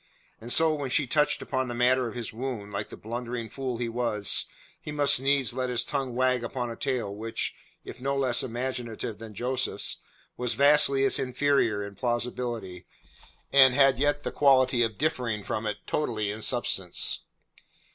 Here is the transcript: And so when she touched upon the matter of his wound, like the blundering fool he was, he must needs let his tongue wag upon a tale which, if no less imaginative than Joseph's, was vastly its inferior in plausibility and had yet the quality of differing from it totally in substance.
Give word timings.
And 0.39 0.51
so 0.51 0.73
when 0.73 0.89
she 0.89 1.05
touched 1.05 1.43
upon 1.43 1.67
the 1.67 1.75
matter 1.75 2.07
of 2.07 2.15
his 2.15 2.33
wound, 2.33 2.73
like 2.73 2.87
the 2.87 2.97
blundering 2.97 3.51
fool 3.51 3.77
he 3.77 3.87
was, 3.87 4.47
he 4.81 4.91
must 4.91 5.21
needs 5.21 5.53
let 5.53 5.69
his 5.69 5.85
tongue 5.85 6.15
wag 6.15 6.43
upon 6.43 6.71
a 6.71 6.75
tale 6.75 7.13
which, 7.15 7.53
if 7.85 8.01
no 8.01 8.17
less 8.17 8.41
imaginative 8.41 9.19
than 9.19 9.35
Joseph's, 9.35 9.97
was 10.37 10.55
vastly 10.55 11.03
its 11.03 11.19
inferior 11.19 11.85
in 11.85 11.93
plausibility 11.93 12.87
and 13.53 13.75
had 13.75 13.99
yet 13.99 14.23
the 14.23 14.31
quality 14.31 14.81
of 14.81 14.97
differing 14.97 15.43
from 15.43 15.67
it 15.67 15.77
totally 15.85 16.31
in 16.31 16.41
substance. 16.41 17.19